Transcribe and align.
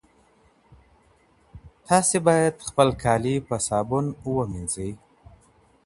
تاسي 1.87 2.17
باید 2.27 2.55
خپل 2.67 2.87
کالي 3.03 3.35
په 3.47 3.55
صابون 3.67 4.05
ومینځئ. 4.35 4.91